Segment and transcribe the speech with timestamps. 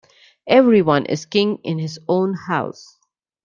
[0.47, 2.97] Every one is king in his own house.